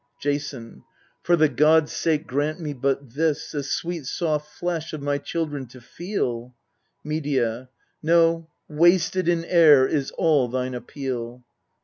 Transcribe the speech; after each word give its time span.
Jason. 0.19 0.83
For 1.21 1.35
the 1.35 1.47
gods' 1.47 1.91
sake 1.91 2.25
grant 2.25 2.59
me 2.59 2.73
but 2.73 3.11
this, 3.11 3.51
The 3.51 3.61
sweet 3.61 4.07
soft 4.07 4.51
flesh 4.51 4.93
of 4.93 5.01
my 5.03 5.19
children 5.19 5.67
to 5.67 5.79
feel! 5.79 6.55
Medea. 7.03 7.69
No 8.01 8.47
wasted 8.67 9.29
in 9.29 9.45
air 9.45 9.85
is 9.85 10.09
all 10.17 10.47
thine 10.47 10.73
appeal. 10.73 11.43